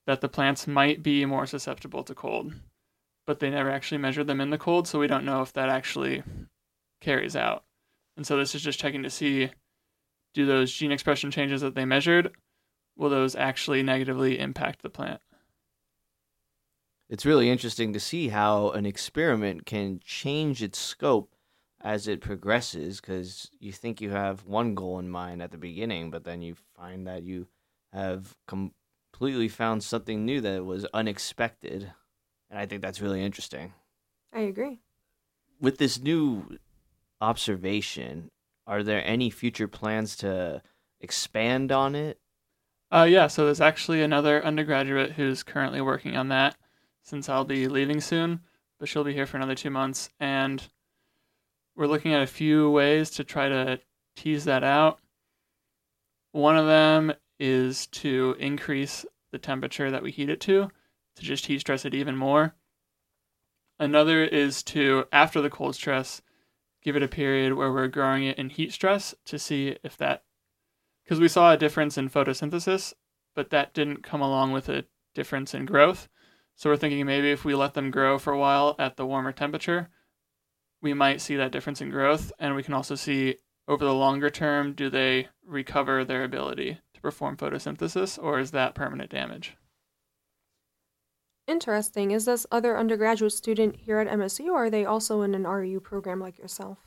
that 0.06 0.22
the 0.22 0.30
plants 0.30 0.68
might 0.68 1.04
be 1.04 1.26
more 1.26 1.46
susceptible 1.46 2.04
to 2.04 2.16
cold. 2.16 2.54
But 3.26 3.40
they 3.40 3.50
never 3.50 3.70
actually 3.70 3.98
measured 3.98 4.28
them 4.28 4.40
in 4.40 4.52
the 4.52 4.58
cold, 4.58 4.88
so 4.88 5.00
we 5.00 5.08
don't 5.08 5.26
know 5.26 5.42
if 5.42 5.52
that 5.54 5.70
actually 5.70 6.24
carries 7.02 7.36
out. 7.36 7.66
And 8.16 8.26
so 8.26 8.38
this 8.38 8.56
is 8.56 8.62
just 8.62 8.80
checking 8.80 9.04
to 9.04 9.10
see 9.10 9.52
do 10.34 10.46
those 10.46 10.72
gene 10.72 10.92
expression 10.92 11.32
changes 11.32 11.62
that 11.62 11.76
they 11.76 11.86
measured 11.86 12.32
will 12.96 13.10
those 13.10 13.36
actually 13.36 13.84
negatively 13.84 14.40
impact 14.40 14.82
the 14.82 14.90
plant? 14.90 15.22
It's 17.10 17.26
really 17.26 17.50
interesting 17.50 17.94
to 17.94 18.00
see 18.00 18.30
how 18.30 18.72
an 18.72 18.86
experiment 18.86 19.66
can 19.66 20.00
change 20.04 20.62
its 20.62 20.78
scope 20.78 21.34
as 21.82 22.08
it 22.08 22.20
progresses 22.22 23.00
because 23.00 23.50
you 23.60 23.72
think 23.72 24.02
you 24.02 24.10
have 24.10 24.46
one 24.46 24.76
goal 24.76 25.00
in 25.00 25.10
mind 25.10 25.42
at 25.42 25.52
the 25.52 25.58
beginning, 25.58 26.12
but 26.12 26.26
then 26.26 26.42
you 26.42 26.56
find 26.76 27.08
that 27.08 27.24
you 27.24 27.48
have 27.94 28.36
completely 28.48 29.48
found 29.48 29.84
something 29.84 30.26
new 30.26 30.42
that 30.42 30.66
was 30.66 30.86
unexpected. 30.94 31.94
And 32.50 32.60
I 32.60 32.66
think 32.66 32.82
that's 32.82 33.02
really 33.02 33.24
interesting. 33.24 33.74
I 34.34 34.42
agree. 34.42 34.80
with 35.62 35.78
this 35.78 36.00
new 36.00 36.58
observation, 37.22 38.30
are 38.66 38.84
there 38.84 39.04
any 39.06 39.30
future 39.30 39.68
plans 39.68 40.16
to 40.18 40.62
expand 41.00 41.72
on 41.72 41.96
it? 41.96 42.20
Uh, 42.92 43.08
yeah, 43.10 43.28
so 43.28 43.46
there's 43.46 43.62
actually 43.62 44.02
another 44.02 44.44
undergraduate 44.44 45.14
who's 45.14 45.44
currently 45.44 45.82
working 45.82 46.18
on 46.18 46.28
that 46.30 46.56
since 47.08 47.30
I'll 47.30 47.46
be 47.46 47.70
leaving 47.70 48.02
soon, 48.02 48.42
but 48.80 48.90
she'll 48.90 49.06
be 49.06 49.14
here 49.14 49.26
for 49.26 49.38
another 49.38 49.56
two 49.56 49.70
months. 49.70 50.10
And 50.20 50.62
we're 51.74 51.88
looking 51.88 52.14
at 52.14 52.22
a 52.22 52.28
few 52.28 52.70
ways 52.70 53.10
to 53.12 53.24
try 53.24 53.48
to 53.48 53.80
tease 54.18 54.44
that 54.44 54.62
out. 54.62 55.00
One 56.34 56.58
of 56.58 56.66
them 56.66 57.14
is 57.40 57.88
to 57.88 58.36
increase 58.40 59.06
the 59.32 59.38
temperature 59.38 59.90
that 59.90 60.04
we 60.04 60.12
heat 60.12 60.30
it 60.30 60.42
to, 60.42 60.70
to 61.16 61.22
just 61.22 61.46
heat 61.46 61.62
stress 61.62 61.86
it 61.86 61.94
even 61.94 62.18
more. 62.18 62.56
Another 63.80 64.26
is 64.26 64.62
to, 64.64 65.06
after 65.14 65.40
the 65.40 65.50
cold 65.50 65.76
stress, 65.76 66.22
give 66.84 66.98
it 66.98 67.04
a 67.04 67.08
period 67.08 67.54
where 67.54 67.72
we're 67.72 67.88
growing 67.88 68.26
it 68.26 68.38
in 68.38 68.50
heat 68.50 68.74
stress 68.74 69.16
to 69.26 69.40
see 69.40 69.78
if 69.82 69.96
that, 69.98 70.24
because 71.04 71.22
we 71.22 71.30
saw 71.30 71.54
a 71.54 71.58
difference 71.58 71.98
in 71.98 72.10
photosynthesis, 72.10 72.94
but 73.34 73.50
that 73.52 73.74
didn't 73.74 74.04
come 74.04 74.22
along 74.22 74.52
with 74.52 74.68
a 74.68 74.84
difference 75.16 75.54
in 75.54 75.66
growth. 75.66 76.10
So 76.58 76.70
we're 76.70 76.78
thinking 76.78 77.06
maybe 77.06 77.32
if 77.32 77.46
we 77.46 77.56
let 77.56 77.76
them 77.76 77.92
grow 77.92 78.18
for 78.18 78.34
a 78.34 78.40
while 78.40 78.76
at 78.80 78.98
the 78.98 79.06
warmer 79.06 79.32
temperature, 79.32 79.90
we 80.82 80.94
might 80.94 81.22
see 81.22 81.36
that 81.36 81.52
difference 81.52 81.82
in 81.82 81.92
growth. 81.92 82.32
And 82.40 82.56
we 82.56 82.64
can 82.64 82.74
also 82.74 82.96
see 82.96 83.38
over 83.68 83.86
the 83.86 83.94
longer 83.94 84.32
term, 84.32 84.74
do 84.74 84.90
they 84.90 85.28
recover 85.46 86.04
their 86.04 86.24
ability 86.24 86.80
to 86.96 87.02
perform 87.02 87.38
photosynthesis 87.38 88.22
or 88.22 88.40
is 88.40 88.52
that 88.52 88.74
permanent 88.74 89.12
damage? 89.12 89.56
Interesting. 91.48 92.12
Is 92.12 92.26
this 92.26 92.48
other 92.52 92.78
undergraduate 92.78 93.32
student 93.32 93.78
here 93.78 94.00
at 94.00 94.08
MSU, 94.08 94.48
or 94.48 94.66
are 94.66 94.70
they 94.70 94.84
also 94.84 95.22
in 95.22 95.34
an 95.34 95.44
REU 95.44 95.82
program 95.82 96.20
like 96.20 96.38
yourself? 96.38 96.78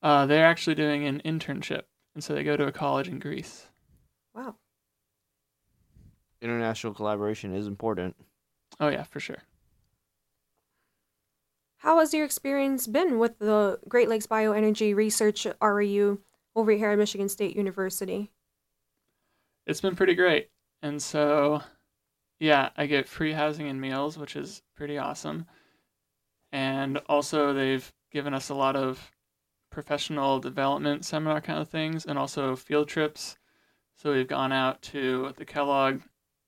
Uh, 0.00 0.26
they're 0.26 0.46
actually 0.46 0.76
doing 0.76 1.04
an 1.04 1.20
internship, 1.24 1.82
and 2.14 2.22
so 2.22 2.34
they 2.34 2.44
go 2.44 2.56
to 2.56 2.68
a 2.68 2.72
college 2.72 3.08
in 3.08 3.18
Greece. 3.18 3.66
Wow. 4.32 4.54
International 6.40 6.94
collaboration 6.94 7.52
is 7.52 7.66
important. 7.66 8.14
Oh, 8.80 8.88
yeah, 8.88 9.04
for 9.04 9.20
sure. 9.20 9.38
How 11.78 11.98
has 11.98 12.14
your 12.14 12.24
experience 12.24 12.86
been 12.86 13.18
with 13.18 13.38
the 13.38 13.78
Great 13.88 14.08
Lakes 14.08 14.26
Bioenergy 14.26 14.94
Research 14.94 15.46
REU 15.60 16.18
over 16.56 16.72
here 16.72 16.90
at 16.90 16.98
Michigan 16.98 17.28
State 17.28 17.56
University? 17.56 18.32
It's 19.66 19.80
been 19.80 19.96
pretty 19.96 20.14
great. 20.14 20.48
And 20.82 21.02
so 21.02 21.62
yeah, 22.40 22.70
I 22.76 22.86
get 22.86 23.08
free 23.08 23.32
housing 23.32 23.68
and 23.68 23.80
meals, 23.80 24.18
which 24.18 24.36
is 24.36 24.62
pretty 24.76 24.98
awesome. 24.98 25.46
And 26.52 26.98
also, 27.08 27.52
they've 27.52 27.90
given 28.12 28.34
us 28.34 28.48
a 28.48 28.54
lot 28.54 28.76
of 28.76 29.10
professional 29.70 30.38
development 30.38 31.04
seminar 31.04 31.40
kind 31.40 31.58
of 31.58 31.68
things 31.68 32.06
and 32.06 32.18
also 32.18 32.54
field 32.54 32.88
trips. 32.88 33.36
So, 33.96 34.12
we've 34.12 34.28
gone 34.28 34.52
out 34.52 34.82
to 34.82 35.32
the 35.36 35.44
Kellogg 35.44 36.02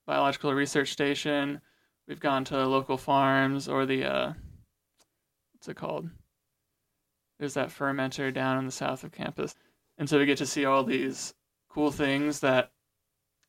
Biological 0.06 0.52
Research 0.52 0.92
Station, 0.92 1.60
we've 2.08 2.20
gone 2.20 2.44
to 2.44 2.66
local 2.66 2.96
farms 2.96 3.68
or 3.68 3.86
the, 3.86 4.04
uh, 4.04 4.32
what's 5.52 5.68
it 5.68 5.76
called? 5.76 6.08
There's 7.38 7.54
that 7.54 7.68
fermenter 7.68 8.32
down 8.32 8.58
in 8.58 8.66
the 8.66 8.72
south 8.72 9.04
of 9.04 9.12
campus. 9.12 9.54
And 9.98 10.08
so, 10.08 10.18
we 10.18 10.26
get 10.26 10.38
to 10.38 10.46
see 10.46 10.64
all 10.64 10.84
these 10.84 11.34
cool 11.68 11.90
things 11.90 12.40
that 12.40 12.70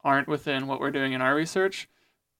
aren't 0.03 0.27
within 0.27 0.67
what 0.67 0.79
we're 0.79 0.91
doing 0.91 1.13
in 1.13 1.21
our 1.21 1.35
research 1.35 1.89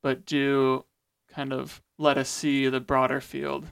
but 0.08 0.26
do 0.26 0.86
kind 1.28 1.52
of 1.52 1.82
let 1.98 2.18
us 2.18 2.30
see 2.30 2.68
the 2.70 2.80
broader 2.80 3.20
field 3.20 3.66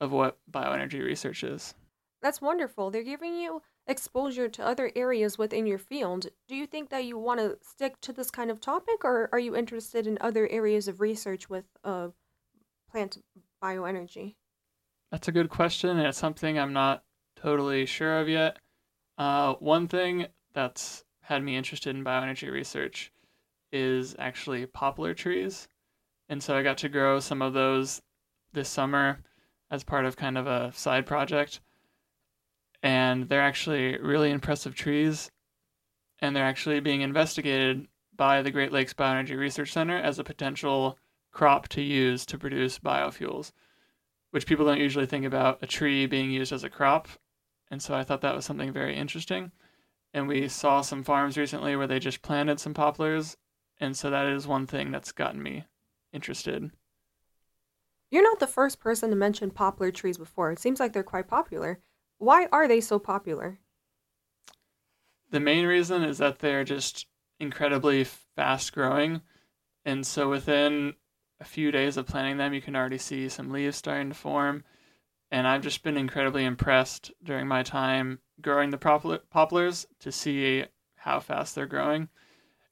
of 0.00 0.12
what 0.12 0.38
bioenergy 0.50 1.04
research 1.04 1.42
is. 1.42 1.74
That's 2.22 2.40
wonderful. 2.40 2.90
They're 2.90 3.02
giving 3.02 3.34
you 3.36 3.62
exposure 3.88 4.48
to 4.48 4.64
other 4.64 4.92
areas 4.94 5.38
within 5.38 5.66
your 5.66 5.78
field. 5.78 6.26
Do 6.46 6.54
you 6.54 6.66
think 6.66 6.90
that 6.90 7.04
you 7.04 7.18
want 7.18 7.40
to 7.40 7.58
stick 7.62 8.00
to 8.02 8.12
this 8.12 8.30
kind 8.30 8.50
of 8.50 8.60
topic, 8.60 9.04
or 9.04 9.28
are 9.32 9.38
you 9.38 9.56
interested 9.56 10.06
in 10.06 10.18
other 10.20 10.46
areas 10.48 10.86
of 10.86 11.00
research 11.00 11.48
with 11.48 11.64
uh, 11.82 12.08
plant 12.90 13.18
bioenergy? 13.62 14.36
That's 15.10 15.28
a 15.28 15.32
good 15.32 15.48
question, 15.48 15.90
and 15.90 16.06
it's 16.06 16.18
something 16.18 16.58
I'm 16.58 16.74
not 16.74 17.02
totally 17.34 17.86
sure 17.86 18.20
of 18.20 18.28
yet. 18.28 18.58
Uh, 19.16 19.54
one 19.54 19.88
thing 19.88 20.26
that's 20.52 21.04
had 21.22 21.42
me 21.42 21.56
interested 21.56 21.96
in 21.96 22.04
bioenergy 22.04 22.50
research 22.50 23.12
is 23.72 24.14
actually 24.18 24.66
poplar 24.66 25.14
trees. 25.14 25.68
And 26.28 26.42
so 26.42 26.56
I 26.56 26.62
got 26.62 26.78
to 26.78 26.88
grow 26.88 27.20
some 27.20 27.42
of 27.42 27.52
those 27.54 28.02
this 28.52 28.68
summer 28.68 29.20
as 29.70 29.84
part 29.84 30.04
of 30.04 30.16
kind 30.16 30.38
of 30.38 30.46
a 30.46 30.72
side 30.72 31.06
project. 31.06 31.60
And 32.82 33.28
they're 33.28 33.42
actually 33.42 33.98
really 33.98 34.30
impressive 34.30 34.74
trees. 34.74 35.30
And 36.20 36.34
they're 36.34 36.44
actually 36.44 36.80
being 36.80 37.00
investigated 37.00 37.86
by 38.16 38.42
the 38.42 38.50
Great 38.50 38.72
Lakes 38.72 38.94
Bioenergy 38.94 39.36
Research 39.36 39.72
Center 39.72 39.96
as 39.96 40.18
a 40.18 40.24
potential 40.24 40.98
crop 41.30 41.68
to 41.68 41.82
use 41.82 42.26
to 42.26 42.38
produce 42.38 42.78
biofuels, 42.78 43.52
which 44.30 44.46
people 44.46 44.64
don't 44.64 44.80
usually 44.80 45.06
think 45.06 45.24
about 45.24 45.58
a 45.62 45.66
tree 45.66 46.06
being 46.06 46.30
used 46.30 46.52
as 46.52 46.64
a 46.64 46.70
crop. 46.70 47.08
And 47.70 47.80
so 47.80 47.94
I 47.94 48.02
thought 48.02 48.22
that 48.22 48.34
was 48.34 48.44
something 48.44 48.72
very 48.72 48.96
interesting. 48.96 49.52
And 50.12 50.26
we 50.26 50.48
saw 50.48 50.80
some 50.80 51.04
farms 51.04 51.36
recently 51.36 51.76
where 51.76 51.86
they 51.86 52.00
just 52.00 52.22
planted 52.22 52.58
some 52.58 52.74
poplars 52.74 53.36
and 53.80 53.96
so 53.96 54.10
that 54.10 54.26
is 54.26 54.46
one 54.46 54.66
thing 54.66 54.90
that's 54.90 55.12
gotten 55.12 55.42
me 55.42 55.64
interested. 56.12 56.70
You're 58.10 58.22
not 58.22 58.40
the 58.40 58.46
first 58.46 58.80
person 58.80 59.10
to 59.10 59.16
mention 59.16 59.50
poplar 59.50 59.90
trees 59.90 60.18
before. 60.18 60.50
It 60.50 60.58
seems 60.58 60.80
like 60.80 60.92
they're 60.92 61.02
quite 61.02 61.28
popular. 61.28 61.80
Why 62.18 62.46
are 62.52 62.68
they 62.68 62.80
so 62.80 62.98
popular? 62.98 63.58
The 65.30 65.40
main 65.40 65.66
reason 65.66 66.02
is 66.02 66.18
that 66.18 66.38
they're 66.40 66.64
just 66.64 67.06
incredibly 67.38 68.04
fast 68.04 68.72
growing. 68.72 69.22
And 69.84 70.06
so 70.06 70.28
within 70.28 70.94
a 71.40 71.44
few 71.44 71.70
days 71.70 71.96
of 71.96 72.06
planting 72.06 72.36
them, 72.36 72.52
you 72.52 72.60
can 72.60 72.74
already 72.74 72.98
see 72.98 73.28
some 73.28 73.50
leaves 73.50 73.76
starting 73.76 74.08
to 74.08 74.14
form. 74.14 74.64
And 75.30 75.46
I've 75.46 75.62
just 75.62 75.82
been 75.82 75.96
incredibly 75.96 76.44
impressed 76.44 77.12
during 77.22 77.46
my 77.46 77.62
time 77.62 78.18
growing 78.40 78.70
the 78.70 78.78
poplars 79.30 79.86
to 80.00 80.10
see 80.10 80.64
how 80.96 81.20
fast 81.20 81.54
they're 81.54 81.66
growing. 81.66 82.08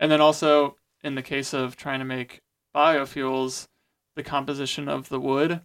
And 0.01 0.11
then 0.11 0.21
also, 0.21 0.77
in 1.03 1.15
the 1.15 1.23
case 1.23 1.53
of 1.53 1.77
trying 1.77 2.01
to 2.01 2.05
make 2.05 2.43
biofuels, 2.75 3.69
the 4.15 4.23
composition 4.23 4.89
of 4.89 5.09
the 5.09 5.21
wood 5.21 5.61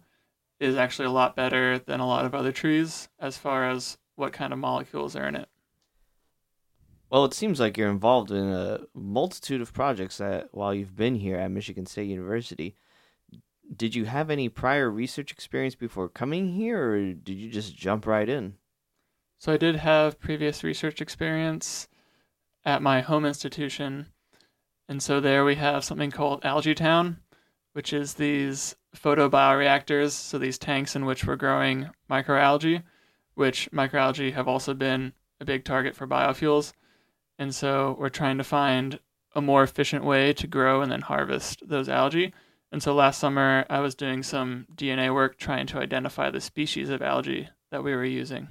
is 0.62 0.76
actually 0.76 1.06
a 1.06 1.12
lot 1.12 1.36
better 1.36 1.78
than 1.78 2.00
a 2.00 2.06
lot 2.06 2.24
of 2.24 2.34
other 2.34 2.52
trees 2.52 3.08
as 3.18 3.36
far 3.36 3.68
as 3.68 3.98
what 4.16 4.32
kind 4.32 4.52
of 4.52 4.58
molecules 4.58 5.16
are 5.16 5.26
in 5.26 5.36
it. 5.36 5.48
Well, 7.10 7.24
it 7.24 7.34
seems 7.34 7.60
like 7.60 7.76
you're 7.76 7.90
involved 7.90 8.30
in 8.30 8.48
a 8.48 8.80
multitude 8.94 9.60
of 9.60 9.72
projects 9.72 10.18
that 10.18 10.48
while 10.52 10.72
you've 10.74 10.96
been 10.96 11.16
here 11.16 11.36
at 11.36 11.50
Michigan 11.50 11.86
State 11.86 12.08
University. 12.08 12.76
Did 13.74 13.94
you 13.94 14.04
have 14.04 14.30
any 14.30 14.48
prior 14.48 14.90
research 14.90 15.32
experience 15.32 15.74
before 15.74 16.08
coming 16.08 16.54
here, 16.54 16.92
or 16.92 17.12
did 17.12 17.34
you 17.34 17.50
just 17.50 17.76
jump 17.76 18.06
right 18.06 18.28
in? 18.28 18.54
So, 19.38 19.52
I 19.52 19.56
did 19.56 19.76
have 19.76 20.20
previous 20.20 20.62
research 20.62 21.00
experience 21.00 21.88
at 22.64 22.82
my 22.82 23.00
home 23.00 23.24
institution 23.24 24.08
and 24.92 25.02
so 25.02 25.20
there 25.20 25.42
we 25.42 25.54
have 25.54 25.84
something 25.84 26.10
called 26.10 26.44
Algae 26.44 26.74
Town, 26.74 27.18
which 27.72 27.92
is 27.92 28.14
these 28.14 28.76
photobioreactors, 28.96 30.10
so 30.10 30.38
these 30.38 30.58
tanks 30.58 30.94
in 30.94 31.04
which 31.04 31.24
we're 31.24 31.36
growing 31.36 31.90
microalgae, 32.10 32.82
which 33.34 33.68
microalgae 33.72 34.32
have 34.32 34.48
also 34.48 34.74
been 34.74 35.12
a 35.40 35.44
big 35.44 35.64
target 35.64 35.94
for 35.96 36.06
biofuels. 36.06 36.72
And 37.38 37.54
so 37.54 37.96
we're 37.98 38.08
trying 38.08 38.38
to 38.38 38.44
find 38.44 39.00
a 39.34 39.40
more 39.40 39.62
efficient 39.62 40.04
way 40.04 40.32
to 40.34 40.46
grow 40.46 40.82
and 40.82 40.92
then 40.92 41.00
harvest 41.00 41.66
those 41.66 41.88
algae. 41.88 42.32
And 42.70 42.82
so 42.82 42.94
last 42.94 43.18
summer, 43.18 43.64
I 43.68 43.80
was 43.80 43.94
doing 43.94 44.22
some 44.22 44.66
DNA 44.74 45.12
work 45.12 45.38
trying 45.38 45.66
to 45.68 45.78
identify 45.78 46.30
the 46.30 46.40
species 46.40 46.90
of 46.90 47.02
algae 47.02 47.48
that 47.70 47.82
we 47.82 47.94
were 47.94 48.04
using. 48.04 48.48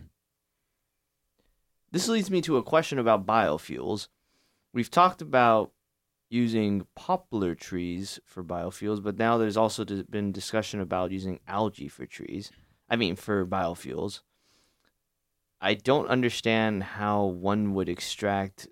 This 1.91 2.07
leads 2.07 2.31
me 2.31 2.41
to 2.41 2.57
a 2.57 2.63
question 2.63 2.99
about 2.99 3.25
biofuels. 3.25 4.07
We've 4.73 4.91
talked 4.91 5.21
about 5.21 5.71
using 6.31 6.87
poplar 6.95 7.53
trees 7.53 8.17
for 8.25 8.41
biofuels, 8.41 9.03
but 9.03 9.17
now 9.17 9.37
there's 9.37 9.57
also 9.57 9.83
been 9.83 10.31
discussion 10.31 10.79
about 10.79 11.11
using 11.11 11.41
algae 11.45 11.89
for 11.89 12.05
trees. 12.05 12.51
I 12.89 12.95
mean, 12.95 13.17
for 13.17 13.45
biofuels. 13.45 14.21
I 15.59 15.73
don't 15.73 16.07
understand 16.07 16.83
how 16.83 17.25
one 17.25 17.73
would 17.73 17.89
extract 17.89 18.67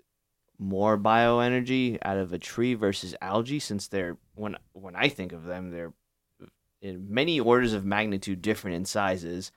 more 0.58 0.98
bioenergy 0.98 1.98
out 2.02 2.16
of 2.16 2.32
a 2.32 2.38
tree 2.38 2.74
versus 2.74 3.14
algae 3.20 3.60
since 3.60 3.88
they're 3.88 4.16
when 4.34 4.56
when 4.72 4.96
I 4.96 5.08
think 5.08 5.32
of 5.32 5.44
them 5.44 5.70
they're 5.70 5.92
in 6.82 7.06
many 7.12 7.40
orders 7.40 7.72
of 7.72 7.84
magnitude 7.84 8.42
different 8.42 8.76
in 8.76 8.84
sizes. 8.86 9.52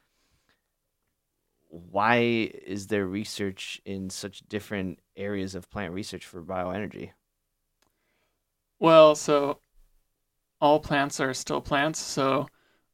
Why 1.70 2.18
is 2.66 2.88
there 2.88 3.08
research 3.08 3.82
in 3.86 4.10
such 4.10 4.48
different 4.48 5.00
areas 5.18 5.56
of 5.56 5.70
plant 5.70 5.94
research 5.94 6.26
for 6.26 6.44
bioenergy? 6.44 7.12
Well, 8.84 9.16
so 9.16 9.60
all 10.60 10.82
plants 10.82 11.22
are 11.22 11.34
still 11.34 11.62
plants. 11.62 12.00
So 12.00 12.48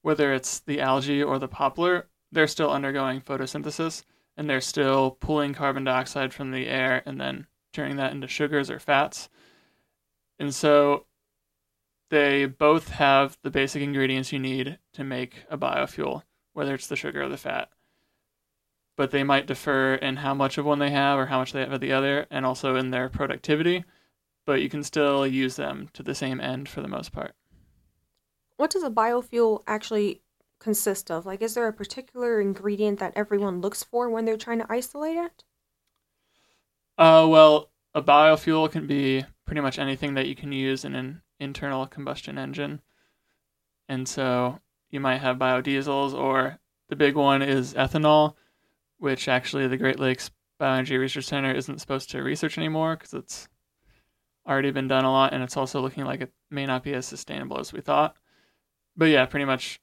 whether 0.04 0.32
it's 0.32 0.60
the 0.60 0.82
algae 0.82 1.24
or 1.24 1.40
the 1.40 1.48
poplar, 1.48 2.08
they're 2.32 2.46
still 2.46 2.70
undergoing 2.70 3.22
photosynthesis 3.22 4.04
and 4.38 4.48
they're 4.48 4.62
still 4.62 5.18
pulling 5.20 5.56
carbon 5.56 5.86
dioxide 5.86 6.32
from 6.32 6.52
the 6.52 6.68
air 6.68 7.02
and 7.08 7.20
then 7.20 7.48
turning 7.74 7.96
that 7.96 8.12
into 8.12 8.28
sugars 8.28 8.70
or 8.70 8.78
fats. 8.78 9.30
And 10.38 10.54
so 10.54 11.08
they 12.12 12.46
both 12.46 12.90
have 12.90 13.40
the 13.42 13.50
basic 13.50 13.82
ingredients 13.82 14.32
you 14.32 14.38
need 14.38 14.78
to 14.94 15.04
make 15.04 15.44
a 15.50 15.58
biofuel, 15.58 16.22
whether 16.54 16.76
it's 16.76 16.86
the 16.86 16.96
sugar 16.96 17.24
or 17.24 17.30
the 17.30 17.36
fat. 17.36 17.68
But 18.96 19.10
they 19.10 19.24
might 19.24 19.48
differ 19.48 19.96
in 19.96 20.18
how 20.18 20.36
much 20.36 20.60
of 20.60 20.66
one 20.66 20.78
they 20.78 20.92
have 20.92 21.18
or 21.18 21.26
how 21.26 21.40
much 21.40 21.52
they 21.52 21.62
have 21.62 21.72
of 21.72 21.82
the 21.82 21.94
other, 21.94 22.28
and 22.30 22.46
also 22.46 22.76
in 22.76 22.92
their 22.92 23.10
productivity. 23.10 23.86
But 24.50 24.64
you 24.64 24.70
can 24.70 24.84
still 24.84 25.28
use 25.28 25.58
them 25.58 25.90
to 25.94 26.02
the 26.02 26.16
same 26.16 26.42
end 26.42 26.68
for 26.70 26.82
the 26.82 26.88
most 26.88 27.12
part. 27.12 27.36
What 28.58 28.72
does 28.72 28.82
a 28.82 28.90
biofuel 28.90 29.62
actually 29.68 30.24
consist 30.58 31.12
of? 31.12 31.28
Like, 31.28 31.44
is 31.44 31.54
there 31.54 31.68
a 31.68 31.72
particular 31.72 32.42
ingredient 32.42 32.98
that 32.98 33.14
everyone 33.16 33.62
looks 33.62 33.84
for 33.84 34.10
when 34.10 34.26
they're 34.26 34.38
trying 34.38 34.58
to 34.58 34.66
isolate 34.68 35.18
it? 35.18 35.44
Uh, 36.98 37.28
well, 37.30 37.70
a 37.94 38.02
biofuel 38.02 38.72
can 38.72 38.88
be 38.88 39.24
pretty 39.46 39.62
much 39.62 39.78
anything 39.78 40.16
that 40.16 40.26
you 40.26 40.34
can 40.34 40.52
use 40.52 40.84
in 40.84 40.96
an 40.96 41.22
internal 41.40 41.86
combustion 41.86 42.40
engine. 42.40 42.82
And 43.88 44.08
so 44.08 44.62
you 44.90 45.00
might 45.00 45.22
have 45.22 45.38
biodiesels, 45.38 46.16
or 46.16 46.58
the 46.88 46.96
big 46.96 47.16
one 47.16 47.44
is 47.44 47.76
ethanol, 47.76 48.34
which 48.98 49.28
actually 49.28 49.68
the 49.68 49.78
Great 49.78 50.00
Lakes 50.00 50.32
Bioenergy 50.60 50.98
Research 50.98 51.26
Center 51.26 51.54
isn't 51.54 51.82
supposed 51.82 52.10
to 52.10 52.24
research 52.24 52.58
anymore 52.58 52.96
because 52.96 53.14
it's 53.14 53.48
already 54.48 54.72
been 54.72 54.88
done 54.88 55.06
a 55.06 55.12
lot 55.12 55.34
and 55.34 55.44
it's 55.44 55.58
also 55.58 55.82
looking 55.82 56.06
like 56.06 56.22
it 56.22 56.34
may 56.50 56.66
not 56.66 56.84
be 56.84 56.94
as 56.94 57.06
sustainable 57.06 57.60
as 57.60 57.74
we 57.74 57.82
thought. 57.82 58.16
But 58.96 59.06
yeah, 59.06 59.26
pretty 59.26 59.46
much 59.46 59.80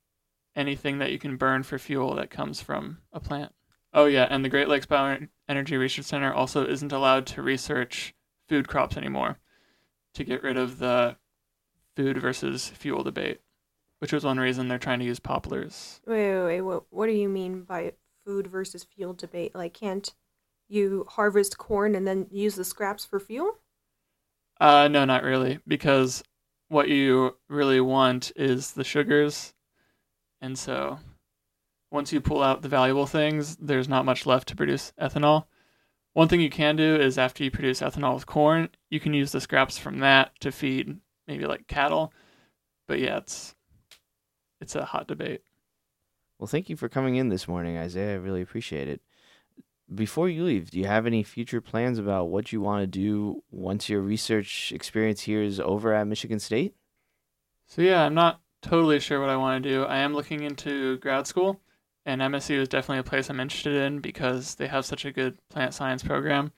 anything 0.54 0.98
that 0.98 1.12
you 1.12 1.18
can 1.18 1.36
burn 1.36 1.62
for 1.62 1.78
fuel 1.78 2.14
that 2.16 2.30
comes 2.30 2.60
from 2.60 2.98
a 3.12 3.20
plant. 3.20 3.52
Oh, 3.92 4.06
yeah, 4.06 4.26
and 4.28 4.44
the 4.44 4.48
Great 4.48 4.68
Lakes 4.68 4.86
Bioenergy 4.86 5.78
Research 5.78 6.04
Center 6.04 6.32
also 6.32 6.66
isn't 6.66 6.92
allowed 6.92 7.26
to 7.28 7.42
research 7.42 8.14
food 8.48 8.68
crops 8.68 8.96
anymore 8.96 9.38
to 10.14 10.25
get 10.25 10.42
rid 10.42 10.56
of 10.56 10.78
the 10.78 11.16
food 11.94 12.18
versus 12.18 12.68
fuel 12.68 13.02
debate, 13.02 13.40
which 13.98 14.12
was 14.12 14.25
one 14.25 14.38
reason 14.38 14.68
they're 14.68 14.78
trying 14.78 14.98
to 14.98 15.04
use 15.04 15.18
poplars. 15.18 16.00
Wait, 16.06 16.34
wait, 16.34 16.44
wait. 16.44 16.60
What, 16.60 16.84
what 16.90 17.06
do 17.06 17.12
you 17.12 17.28
mean 17.28 17.62
by 17.62 17.92
food 18.25 18.46
versus 18.46 18.84
fuel 18.84 19.14
debate? 19.14 19.54
Like, 19.54 19.72
can't 19.72 20.12
you 20.68 21.06
harvest 21.08 21.58
corn 21.58 21.94
and 21.94 22.06
then 22.06 22.26
use 22.30 22.56
the 22.56 22.64
scraps 22.64 23.04
for 23.04 23.20
fuel? 23.20 23.58
Uh, 24.60 24.88
no, 24.88 25.04
not 25.04 25.22
really, 25.22 25.58
because 25.66 26.22
what 26.68 26.88
you 26.88 27.36
really 27.48 27.80
want 27.80 28.32
is 28.36 28.72
the 28.72 28.84
sugars 28.84 29.54
and 30.40 30.58
so 30.58 30.98
once 31.90 32.12
you 32.12 32.20
pull 32.20 32.42
out 32.42 32.62
the 32.62 32.68
valuable 32.68 33.06
things, 33.06 33.56
there's 33.56 33.88
not 33.88 34.04
much 34.04 34.26
left 34.26 34.48
to 34.48 34.56
produce 34.56 34.92
ethanol. 35.00 35.44
One 36.12 36.28
thing 36.28 36.40
you 36.40 36.50
can 36.50 36.76
do 36.76 36.96
is 36.96 37.18
after 37.18 37.44
you 37.44 37.50
produce 37.50 37.80
ethanol 37.80 38.14
with 38.14 38.26
corn, 38.26 38.70
you 38.90 39.00
can 39.00 39.14
use 39.14 39.32
the 39.32 39.40
scraps 39.40 39.78
from 39.78 40.00
that 40.00 40.38
to 40.40 40.50
feed 40.50 40.98
maybe 41.26 41.46
like 41.46 41.66
cattle. 41.66 42.12
But 42.88 43.00
yeah, 43.00 43.18
it's 43.18 43.54
it's 44.60 44.75
a 44.75 44.84
hot 44.84 45.08
debate. 45.08 45.42
Well, 46.38 46.46
thank 46.46 46.68
you 46.68 46.76
for 46.76 46.88
coming 46.88 47.16
in 47.16 47.28
this 47.28 47.48
morning, 47.48 47.76
Isaiah. 47.76 48.14
I 48.14 48.18
really 48.18 48.42
appreciate 48.42 48.88
it. 48.88 49.00
Before 49.94 50.28
you 50.28 50.44
leave, 50.44 50.70
do 50.70 50.78
you 50.78 50.86
have 50.86 51.06
any 51.06 51.22
future 51.22 51.60
plans 51.60 51.98
about 51.98 52.28
what 52.28 52.52
you 52.52 52.60
want 52.60 52.82
to 52.82 52.86
do 52.86 53.44
once 53.50 53.88
your 53.88 54.00
research 54.00 54.72
experience 54.72 55.22
here 55.22 55.42
is 55.42 55.60
over 55.60 55.92
at 55.94 56.08
Michigan 56.08 56.40
State? 56.40 56.74
So 57.68 57.82
yeah, 57.82 58.04
I'm 58.04 58.14
not 58.14 58.40
totally 58.62 58.98
sure 58.98 59.20
what 59.20 59.30
I 59.30 59.36
want 59.36 59.62
to 59.62 59.68
do. 59.68 59.84
I 59.84 59.98
am 59.98 60.12
looking 60.12 60.42
into 60.42 60.98
grad 60.98 61.28
school, 61.28 61.60
and 62.04 62.20
MSU 62.20 62.58
is 62.58 62.68
definitely 62.68 62.98
a 62.98 63.04
place 63.04 63.30
I'm 63.30 63.38
interested 63.38 63.74
in 63.74 64.00
because 64.00 64.56
they 64.56 64.66
have 64.66 64.84
such 64.84 65.04
a 65.04 65.12
good 65.12 65.38
plant 65.50 65.72
science 65.72 66.02
program. 66.02 66.52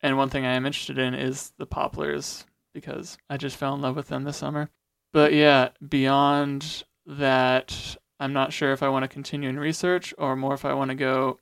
And 0.00 0.16
one 0.16 0.30
thing 0.30 0.46
I 0.46 0.54
am 0.54 0.66
interested 0.66 0.98
in 0.98 1.14
is 1.14 1.52
the 1.58 1.66
poplars 1.66 2.44
because 2.72 3.18
I 3.28 3.36
just 3.36 3.56
fell 3.56 3.74
in 3.74 3.80
love 3.80 3.96
with 3.96 4.08
them 4.08 4.22
this 4.22 4.36
summer. 4.36 4.70
But 5.12 5.32
yeah, 5.32 5.70
beyond 5.86 6.84
that, 7.06 7.96
I'm 8.20 8.32
not 8.32 8.52
sure 8.52 8.72
if 8.72 8.82
I 8.82 8.88
want 8.88 9.02
to 9.02 9.08
continue 9.08 9.48
in 9.48 9.58
research 9.58 10.14
or 10.18 10.36
more 10.36 10.54
if 10.54 10.64
I 10.64 10.74
want 10.74 10.90
to 10.90 10.94
go 10.94 11.38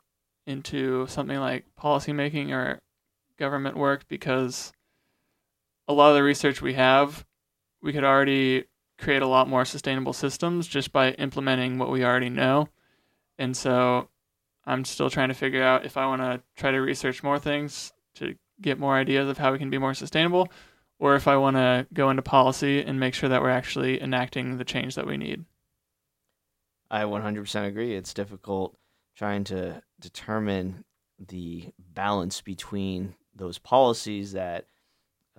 into 0.46 1.06
something 1.06 1.38
like 1.38 1.64
policymaking 1.80 2.50
or 2.50 2.80
government 3.38 3.76
work 3.76 4.06
because 4.08 4.72
a 5.88 5.92
lot 5.92 6.10
of 6.10 6.16
the 6.16 6.22
research 6.22 6.62
we 6.62 6.74
have, 6.74 7.24
we 7.82 7.92
could 7.92 8.04
already 8.04 8.64
create 8.98 9.22
a 9.22 9.26
lot 9.26 9.48
more 9.48 9.64
sustainable 9.64 10.12
systems 10.12 10.66
just 10.66 10.92
by 10.92 11.12
implementing 11.12 11.78
what 11.78 11.90
we 11.90 12.04
already 12.04 12.28
know. 12.28 12.68
And 13.38 13.56
so 13.56 14.08
I'm 14.66 14.84
still 14.84 15.10
trying 15.10 15.28
to 15.28 15.34
figure 15.34 15.62
out 15.62 15.86
if 15.86 15.96
I 15.96 16.06
want 16.06 16.22
to 16.22 16.42
try 16.56 16.70
to 16.70 16.78
research 16.78 17.22
more 17.22 17.38
things 17.38 17.92
to 18.16 18.36
get 18.60 18.78
more 18.78 18.96
ideas 18.96 19.28
of 19.28 19.38
how 19.38 19.52
we 19.52 19.58
can 19.58 19.70
be 19.70 19.78
more 19.78 19.94
sustainable, 19.94 20.48
or 20.98 21.16
if 21.16 21.26
I 21.26 21.36
want 21.36 21.56
to 21.56 21.86
go 21.94 22.10
into 22.10 22.22
policy 22.22 22.82
and 22.82 23.00
make 23.00 23.14
sure 23.14 23.30
that 23.30 23.40
we're 23.40 23.48
actually 23.48 24.02
enacting 24.02 24.58
the 24.58 24.64
change 24.64 24.96
that 24.96 25.06
we 25.06 25.16
need. 25.16 25.46
I 26.90 27.04
100% 27.04 27.66
agree. 27.66 27.94
It's 27.94 28.12
difficult 28.12 28.76
trying 29.20 29.44
to 29.44 29.82
determine 30.00 30.82
the 31.18 31.66
balance 31.92 32.40
between 32.40 33.14
those 33.36 33.58
policies 33.58 34.32
that 34.32 34.64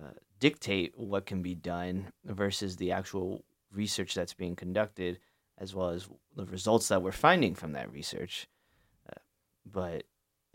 uh, 0.00 0.12
dictate 0.38 0.96
what 0.96 1.26
can 1.26 1.42
be 1.42 1.56
done 1.56 2.12
versus 2.24 2.76
the 2.76 2.92
actual 2.92 3.44
research 3.72 4.14
that's 4.14 4.34
being 4.34 4.54
conducted, 4.54 5.18
as 5.58 5.74
well 5.74 5.88
as 5.88 6.08
the 6.36 6.46
results 6.46 6.86
that 6.86 7.02
we're 7.02 7.10
finding 7.10 7.56
from 7.56 7.72
that 7.72 7.90
research. 7.90 8.46
Uh, 9.10 9.18
but 9.66 10.04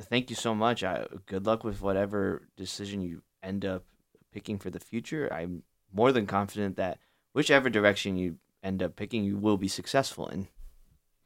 thank 0.04 0.30
you 0.30 0.36
so 0.38 0.56
much. 0.56 0.82
I, 0.82 1.06
good 1.26 1.46
luck 1.46 1.66
with 1.66 1.82
whatever 1.82 2.48
decision 2.56 3.02
you 3.02 3.24
end 3.44 3.66
up 3.66 3.84
picking 4.32 4.58
for 4.58 4.70
the 4.70 4.80
future. 4.80 5.28
I'm 5.34 5.64
more 5.92 6.14
than 6.14 6.28
confident 6.28 6.78
that 6.78 7.00
whichever 7.34 7.70
direction 7.70 8.16
you 8.16 8.38
end 8.64 8.82
up 8.82 8.96
picking, 8.96 9.26
you 9.26 9.36
will 9.36 9.58
be 9.58 9.68
successful 9.68 10.30
in. 10.30 10.48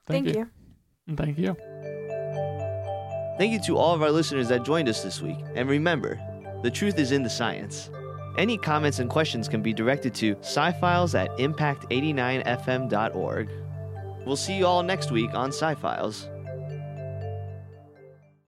Thank, 0.07 0.25
Thank 0.25 0.35
you. 0.35 0.49
you. 1.05 1.15
Thank 1.15 1.37
you. 1.37 1.55
Thank 3.41 3.53
you 3.53 3.59
to 3.61 3.75
all 3.75 3.95
of 3.95 4.03
our 4.03 4.11
listeners 4.11 4.49
that 4.49 4.61
joined 4.61 4.87
us 4.87 5.01
this 5.01 5.19
week. 5.19 5.39
And 5.55 5.67
remember, 5.67 6.21
the 6.61 6.69
truth 6.69 6.99
is 6.99 7.11
in 7.11 7.23
the 7.23 7.29
science. 7.31 7.89
Any 8.37 8.55
comments 8.55 8.99
and 8.99 9.09
questions 9.09 9.47
can 9.47 9.63
be 9.63 9.73
directed 9.73 10.13
to 10.13 10.35
scifiles 10.41 11.15
at 11.15 11.35
impact89fm.org. 11.39 13.49
We'll 14.27 14.35
see 14.35 14.59
you 14.59 14.67
all 14.67 14.83
next 14.83 15.09
week 15.09 15.33
on 15.33 15.49
Sci-Files. 15.49 16.29